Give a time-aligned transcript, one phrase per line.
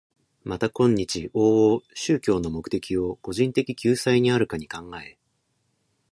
[0.43, 5.19] また今日往々宗教の目的を個人的救済にあるかに考え、